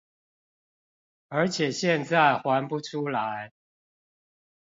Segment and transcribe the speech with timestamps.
[1.27, 3.51] 而且現在還不出來